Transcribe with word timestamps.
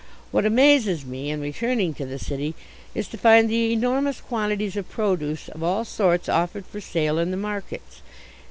What 0.31 0.47
amazes 0.47 1.05
me, 1.05 1.29
in 1.29 1.41
returning 1.41 1.93
to 1.93 2.07
the 2.07 2.17
city, 2.17 2.55
is 2.95 3.07
to 3.09 3.19
find 3.19 3.47
the 3.47 3.71
enormous 3.71 4.19
quantities 4.19 4.75
of 4.75 4.89
produce 4.89 5.47
of 5.49 5.61
all 5.61 5.85
sorts 5.85 6.27
offered 6.27 6.65
for 6.65 6.81
sale 6.81 7.19
in 7.19 7.29
the 7.29 7.37
markets. 7.37 8.01